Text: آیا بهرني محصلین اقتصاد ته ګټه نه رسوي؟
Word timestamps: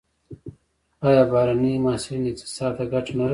آیا 1.07 1.23
بهرني 1.31 1.71
محصلین 1.85 2.23
اقتصاد 2.31 2.71
ته 2.77 2.83
ګټه 2.93 3.13
نه 3.17 3.23
رسوي؟ 3.23 3.29